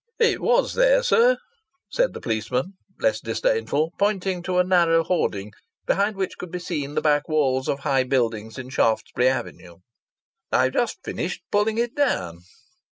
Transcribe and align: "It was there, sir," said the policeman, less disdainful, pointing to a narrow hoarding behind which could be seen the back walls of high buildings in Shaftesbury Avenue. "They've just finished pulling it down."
"It 0.17 0.41
was 0.41 0.73
there, 0.73 1.03
sir," 1.03 1.37
said 1.91 2.15
the 2.15 2.19
policeman, 2.21 2.73
less 2.99 3.19
disdainful, 3.21 3.93
pointing 3.99 4.41
to 4.41 4.57
a 4.57 4.63
narrow 4.63 5.03
hoarding 5.03 5.51
behind 5.85 6.15
which 6.15 6.39
could 6.39 6.49
be 6.49 6.57
seen 6.57 6.95
the 6.95 7.01
back 7.01 7.29
walls 7.29 7.69
of 7.69 7.81
high 7.81 8.05
buildings 8.05 8.57
in 8.57 8.69
Shaftesbury 8.69 9.27
Avenue. 9.29 9.75
"They've 10.51 10.73
just 10.73 10.97
finished 11.03 11.43
pulling 11.51 11.77
it 11.77 11.93
down." 11.93 12.39